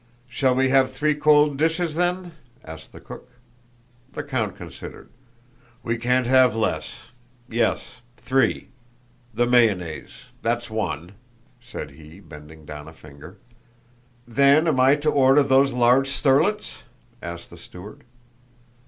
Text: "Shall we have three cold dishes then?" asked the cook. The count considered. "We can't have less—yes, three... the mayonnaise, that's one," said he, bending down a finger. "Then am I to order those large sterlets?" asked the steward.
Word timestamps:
"Shall 0.27 0.55
we 0.55 0.69
have 0.69 0.91
three 0.91 1.13
cold 1.13 1.57
dishes 1.57 1.93
then?" 1.93 2.31
asked 2.65 2.91
the 2.91 2.99
cook. 2.99 3.29
The 4.13 4.23
count 4.23 4.55
considered. 4.55 5.09
"We 5.83 5.99
can't 5.99 6.25
have 6.25 6.55
less—yes, 6.55 8.01
three... 8.17 8.69
the 9.31 9.45
mayonnaise, 9.45 10.23
that's 10.41 10.71
one," 10.71 11.11
said 11.61 11.91
he, 11.91 12.19
bending 12.19 12.65
down 12.65 12.87
a 12.87 12.93
finger. 12.93 13.37
"Then 14.27 14.67
am 14.67 14.79
I 14.79 14.95
to 14.95 15.11
order 15.11 15.43
those 15.43 15.71
large 15.71 16.09
sterlets?" 16.09 16.81
asked 17.21 17.51
the 17.51 17.55
steward. 17.57 18.03